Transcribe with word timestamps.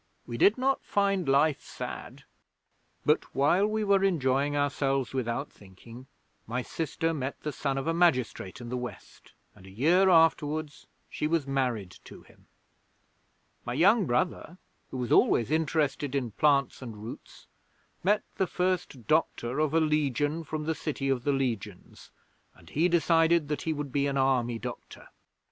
We 0.25 0.35
did 0.35 0.57
not 0.57 0.83
find 0.83 1.29
life 1.29 1.61
sad. 1.61 2.23
'But 3.05 3.35
while 3.35 3.67
we 3.67 3.83
were 3.83 4.03
enjoying 4.03 4.57
ourselves 4.57 5.13
without 5.13 5.53
thinking, 5.53 6.07
my 6.47 6.63
sister 6.63 7.13
met 7.13 7.39
the 7.43 7.51
son 7.51 7.77
of 7.77 7.85
a 7.85 7.93
magistrate 7.93 8.59
in 8.59 8.69
the 8.69 8.77
West 8.77 9.33
and 9.53 9.67
a 9.67 9.69
year 9.69 10.09
afterwards 10.09 10.87
she 11.07 11.27
was 11.27 11.45
married 11.45 11.95
to 12.05 12.23
him. 12.23 12.47
My 13.63 13.73
young 13.75 14.07
brother, 14.07 14.57
who 14.89 14.97
was 14.97 15.11
always 15.11 15.51
interested 15.51 16.15
in 16.15 16.31
plants 16.31 16.81
and 16.81 16.97
roots, 16.97 17.45
met 18.03 18.23
the 18.37 18.47
First 18.47 19.05
Doctor 19.05 19.59
of 19.59 19.71
a 19.71 19.79
Legion 19.79 20.43
from 20.43 20.63
the 20.63 20.73
City 20.73 21.09
of 21.09 21.25
the 21.25 21.31
Legions, 21.31 22.09
and 22.55 22.71
he 22.71 22.89
decided 22.89 23.49
that 23.49 23.61
he 23.61 23.71
would 23.71 23.91
be 23.91 24.07
an 24.07 24.17
Army 24.17 24.57
doctor. 24.57 25.09